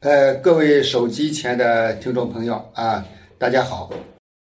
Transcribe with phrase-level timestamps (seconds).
[0.00, 3.04] 呃，各位手机前的听众朋友啊，
[3.36, 3.92] 大家好。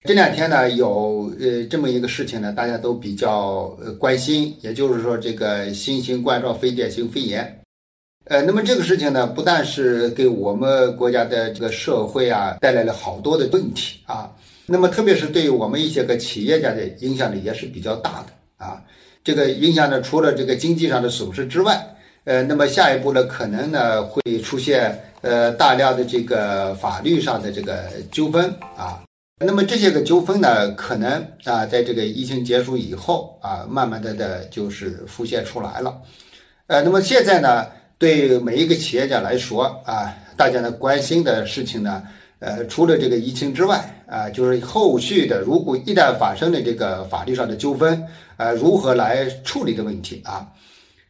[0.05, 7.61] 这两天呢，有呃这么一个事情呢，大家都比较呃关心，也就是说这个新型冠状非典型肺炎。
[8.25, 14.29] 呃，那么这个事情呢，不但是给我们国家的这个社会啊带来了好多的问题啊，
[14.65, 18.83] 那么特别是对于我们一些个企业家的影响呢，也是比较大的啊。
[19.23, 21.95] 这个影响呢，除了这个经济上的损失之外，
[22.27, 29.01] 呃，那么下一步呢，可能呢会出现呃大量的这个法律上的这个纠纷啊。
[29.39, 36.01] 那么这些个纠纷呢，可能啊，在这个疫情结束以后啊，慢慢的的就是浮现出来了。
[36.65, 37.65] 呃，那么现在呢，
[37.97, 42.03] 对每一个企业家来说啊，大家呢关心的事情呢，
[42.39, 48.05] 呃，除了这个疫情之外啊，就是后续的，如果一旦发生了这个法律上的纠纷，
[48.35, 50.45] 呃，如何来处理的问题啊。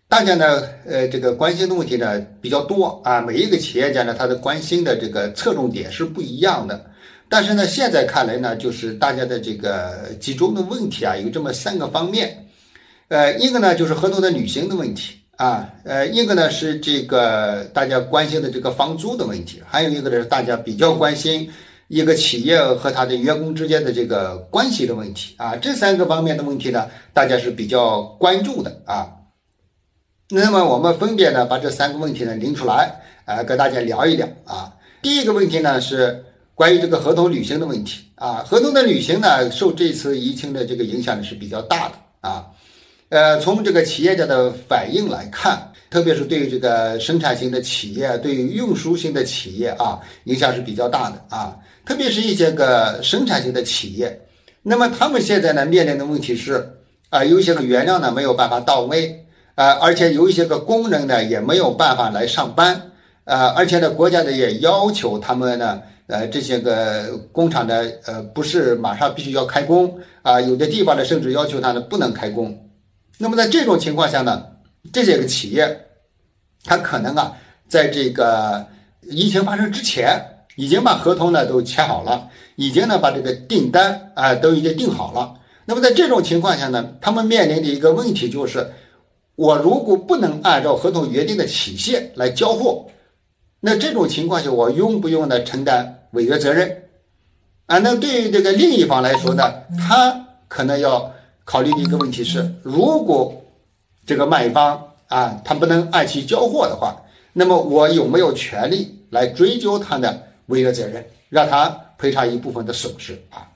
[0.10, 3.20] 大家呢，呃，这个关心的问题呢比较多啊。
[3.20, 6.82] 每一个企业家呢，他的关心的这个侧重点是不一样的。
[7.28, 12.48] 但是呢，现在看来呢，就是大家的这个集中的问题啊，有这么三个方面。
[13.10, 21.50] 呃，一个呢就是合同的履行的问题啊，呃，一个呢是这个大家关心的这个房租的问题，还有一个呢是大家比较关心
[21.90, 25.54] 一个企业和他的员工之间的这个关系的问题啊。
[25.58, 29.12] 这三个方面的问题呢，大家是比较关注的啊。
[30.30, 34.74] 那么我们分别呢把这三个问题呢拎出来，呃，跟大家聊一聊啊。
[35.02, 36.22] 第一个问题呢是
[36.54, 38.44] 关于这个合同履行的问题啊。
[38.46, 42.46] 合同的履行呢受这次疫情的这个影响呢是比较大的啊。
[43.08, 51.58] 呃，从这个企业家的反应来看，特别是对于这个生产型的企业，对于运输型的企业啊，影响是比较大的啊。
[51.86, 54.20] 特别是一些个生产型的企业，
[54.62, 56.70] 那么他们现在呢面临的问题是
[57.12, 59.24] 啊，有些个原料呢没有办法到位。
[59.58, 62.80] 呃，而且有一些个工人呢，也没有办法来上班，
[63.24, 67.74] 呃，而且呢，国家呢也要求他们呢，呃，这些个工厂呢，
[68.06, 72.70] 呃，不是马上必须要开工啊，有的地方呢，甚至要求他呢不能开工。
[73.18, 74.46] 那么在这种情况下呢，
[74.94, 75.88] 这些个企业，
[76.64, 77.34] 他可能啊，
[77.68, 78.64] 在这个
[79.10, 80.22] 疫情发生之前，
[80.56, 85.34] 已经把合同呢都签好了，已经呢把这个订单啊都已经定好了。
[85.66, 88.70] 那么在这种情况下呢，他们面临的一个问题就是。
[89.38, 92.88] 我如果不能按照合同约定的期限来交货，
[93.60, 96.86] 那这种情况下，我用不用呢承担违约责任？
[97.68, 99.44] 啊，那对于这个另一方来说呢，
[99.78, 101.14] 他可能要
[101.46, 103.46] 考虑的一个问题是，如果
[104.08, 107.00] 这个卖方啊，他不能按期交货的话，
[107.34, 111.70] 那么我有没有权利来追究他的违约责任，让他
[112.00, 113.48] 赔偿一部分的损失啊？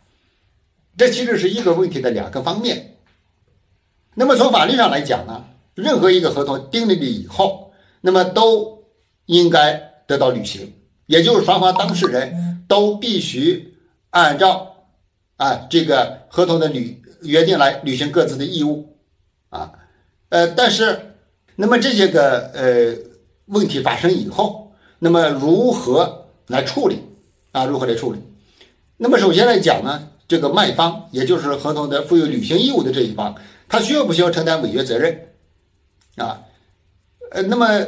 [0.95, 2.97] 这其实是一个问题的两个方面。
[4.13, 5.45] 那么从法律上来讲呢？
[5.75, 7.71] 任何一个合同订立了以后，
[8.01, 8.83] 那么都
[9.25, 9.73] 应该
[10.07, 10.73] 得到履行，
[11.05, 13.75] 也就是双方当事人都必须
[14.09, 14.75] 按照
[15.37, 18.97] 啊这个合同的履约定来履行各自的义务
[19.49, 19.71] 啊，
[20.29, 21.15] 呃，但是
[21.55, 22.95] 那么这些个呃
[23.45, 26.99] 问题发生以后，那么如何来处理
[27.51, 27.65] 啊？
[27.65, 28.19] 如何来处理？
[28.97, 33.35] 那么首先来讲呢，这个卖方也就是合同的负有履行义务的这一方，
[33.69, 35.27] 他需要不需要承担违约责任？
[36.17, 36.41] 啊，
[37.31, 37.85] 呃，那么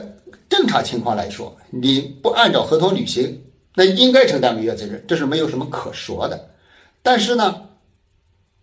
[0.49, 3.43] 正常情况来说，你不按照合同履行，
[3.75, 6.49] 那应该承担违约责任，这是没有什么可说的。
[7.01, 7.69] 但是呢，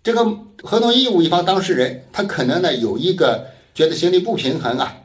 [0.03, 0.25] 这个
[0.63, 5.03] 合同义务一方当事人，他可能呢有一个觉得心里不平衡啊，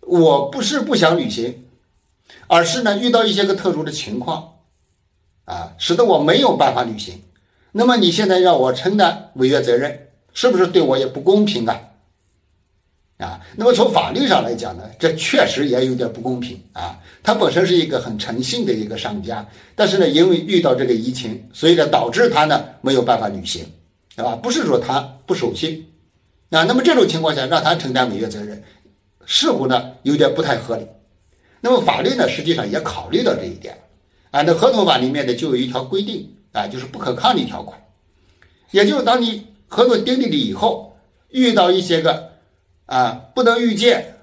[0.00, 1.64] 我不是不想履行，
[2.46, 4.56] 而是呢遇到一些个特殊的情况，
[5.46, 7.22] 啊，使得我没有办法履行。
[7.72, 11.80] 那么你现在让我承担违约责任，是不是对我也不公平啊？
[13.18, 16.96] 啊，那么从法律上来讲呢，这确实也有点不公平啊。
[17.20, 23.66] 他本身是一个很诚信的一个商家，但是呢，因为遇到这个疫情，所以呢，导致他呢没有办法履行，
[24.14, 24.36] 对吧？
[24.36, 25.84] 不是说他不守信
[26.50, 26.62] 啊。
[26.62, 28.62] 那么这种情况下，让他承担违约责任，
[29.26, 30.86] 似乎呢有点不太合理。
[31.60, 33.76] 那么法律呢，实际上也考虑到这一点
[34.30, 34.42] 啊。
[34.42, 37.76] 那合同法里面呢，就有一条规定啊，就是不可抗力条款，
[38.70, 40.96] 也就是当你合同订立了以后，
[41.30, 42.27] 遇到一些个。
[42.88, 44.14] 啊，不能预见、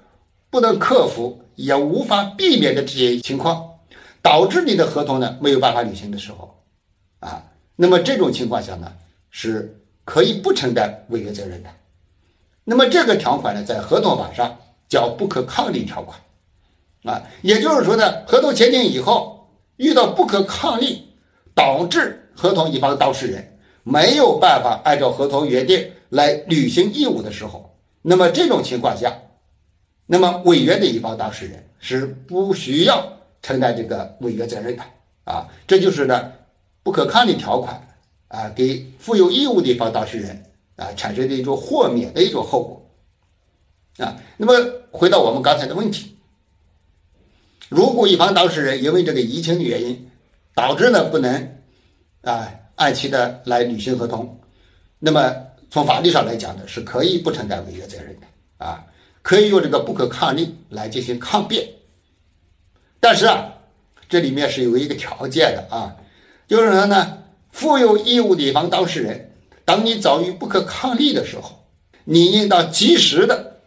[0.50, 3.64] 不能克服、也无法避免的这些情况，
[4.20, 6.52] 导致你的合同呢没有办法履行的时候，
[7.20, 7.44] 啊，
[7.76, 8.92] 那么这种情况下呢，
[9.30, 11.70] 是可以不承担违约责任的。
[12.64, 14.58] 那么这个条款呢，在合同法上
[14.88, 16.18] 叫不可抗力条款，
[17.04, 21.06] 啊，也就是说呢，合同签订以后，遇到不可抗力，
[21.54, 27.72] 导致合同一方当事人没有办法按照合同约定来履行义务的时候。
[28.08, 29.18] 那么这种情况下，
[30.06, 33.04] 那么违约的一方当事人是不需要
[33.42, 34.82] 承担这个违约责任的
[35.24, 35.48] 啊。
[35.66, 36.32] 这就是呢
[36.84, 37.84] 不可抗力条款
[38.28, 40.44] 啊，给负有义务的一方当事人
[40.76, 42.88] 啊产生的一种豁免的一种后果
[43.98, 44.16] 啊。
[44.36, 44.54] 那么
[44.92, 46.16] 回到我们刚才的问题，
[47.68, 50.08] 如果一方当事人因为这个疫情的原因
[50.54, 51.56] 导致呢不能
[52.22, 54.38] 啊按期的来履行合同，
[55.00, 58.26] 那么从法律上来讲呢，是可以不承担违约责任的
[58.64, 58.86] 啊，
[59.22, 61.68] 可以用这个不可抗力来进行抗辩。
[63.00, 63.52] 但是啊，
[64.08, 65.96] 这里面是有一个条件的啊，
[66.46, 69.32] 就是说呢，负有义务的一方当事人，
[69.64, 71.66] 当你遭遇不可抗力的时候，
[72.04, 73.60] 你应当及时的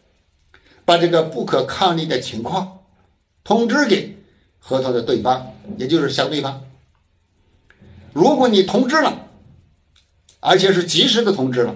[0.86, 2.80] 把这个不可抗力的情况
[3.44, 4.18] 通知给
[4.58, 6.64] 合同的对方，也就是相对方。
[8.14, 9.28] 如果你通知了，
[10.40, 11.76] 而且是及时的通知了。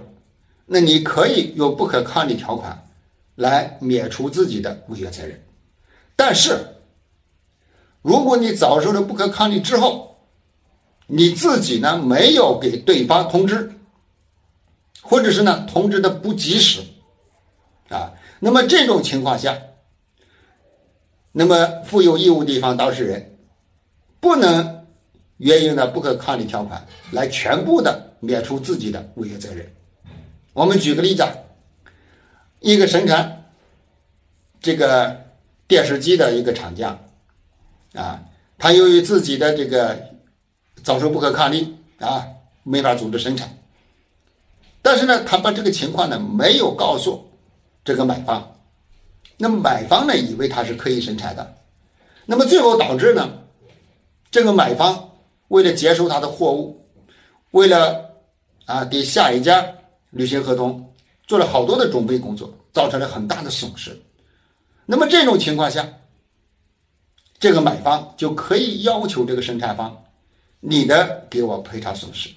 [0.65, 2.87] 那你可以用不可抗力条款
[3.35, 5.43] 来免除自己的违约责任，
[6.15, 6.57] 但是
[8.01, 10.17] 如果你遭受了不可抗力之后，
[11.07, 13.73] 你自己呢没有给对方通知，
[15.01, 16.81] 或者是呢通知的不及时，
[17.89, 19.57] 啊，那么这种情况下，
[21.31, 23.37] 那么负有义务的一方当事人
[24.21, 24.85] 不能
[25.37, 29.69] 援引的不可抗力条款来全部的免除自己的违约责任。
[30.53, 31.27] 我们举个例子，
[32.59, 33.45] 一个生产
[34.61, 35.25] 这个
[35.67, 36.99] 电视机的一个厂家，
[37.95, 38.23] 啊，
[38.59, 39.97] 他由于自己的这个
[40.83, 42.27] 遭受不可抗力啊，
[42.61, 43.57] 没法组织生产，
[44.83, 47.27] 但是呢，他把这个情况呢没有告诉
[47.83, 48.55] 这个买方，
[49.37, 51.55] 那么买方呢以为他是可以生产的，
[52.27, 53.27] 那么最后导致呢，
[54.29, 55.09] 这个买方
[55.47, 56.85] 为了接收他的货物，
[57.49, 58.11] 为了
[58.65, 59.65] 啊给下一家。
[60.13, 60.93] 履行合同
[61.25, 63.99] 做了好多的准备工作，造成了很大的损失。
[64.85, 65.87] 那么这种情况下，
[67.39, 70.03] 这个买方就可以要求这个生产方，
[70.59, 72.29] 你的给我赔偿损失，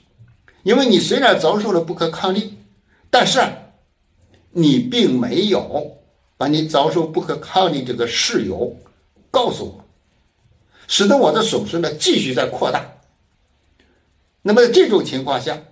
[0.62, 2.56] 因为你虽然遭受了不可抗力，
[3.10, 3.40] 但是
[4.52, 5.98] 你并没有
[6.38, 8.74] 把你遭受不可抗力这个事由
[9.30, 9.84] 告诉我，
[10.88, 12.90] 使得我的损失呢继续在扩大。
[14.40, 15.62] 那么这种情况下。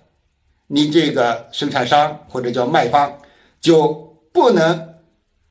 [0.66, 3.18] 你这个生产商或者叫卖方
[3.60, 3.92] 就
[4.32, 4.94] 不能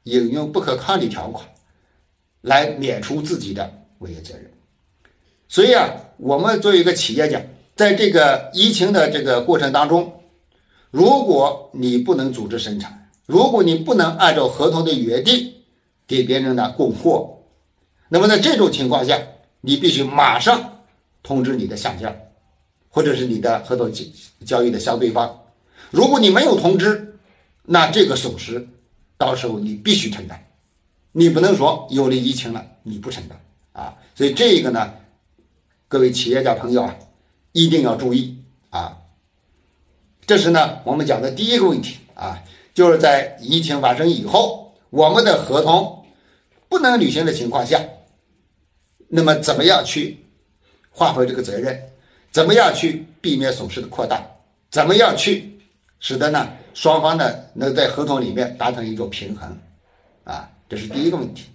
[0.03, 1.47] 引用不可抗力条款
[2.41, 4.51] 来免除自己的违约责任。
[5.47, 7.41] 所以啊，我们作为一个企业家，
[7.75, 10.21] 在这个疫情的这个过程当中，
[10.89, 15.53] 如果你不能组织生产，如果你不能按照合同的约定
[16.07, 17.37] 给别人呢供货，
[18.09, 19.17] 那么在这种情况下，
[19.61, 20.83] 你必须马上
[21.21, 22.13] 通知你的下家。
[22.93, 24.03] 或者是你的合同交
[24.45, 25.45] 交易的相对方，
[25.89, 27.17] 如果你没有通知，
[27.63, 28.67] 那这个损失
[29.17, 30.39] 到时候你必须承担，
[31.11, 33.41] 你不能说有了疫情了你不承担
[33.71, 33.97] 啊。
[34.13, 34.93] 所以这个呢，
[35.87, 36.95] 各位企业家朋友啊，
[37.51, 38.37] 一定要注意
[38.69, 38.99] 啊。
[40.27, 42.43] 这是呢我们讲的第一个问题啊，
[42.75, 46.05] 就是在疫情发生以后，我们的合同
[46.69, 47.83] 不能履行的情况下，
[49.07, 50.23] 那么怎么样去
[50.91, 51.89] 划分这个责任？
[52.33, 54.21] 怎么样去避免损失的扩大？
[54.71, 55.57] 怎么样去
[55.99, 59.55] 使得呢双方呢能在合同里面达成一个平衡？
[60.23, 61.45] 啊，这是第一个问题。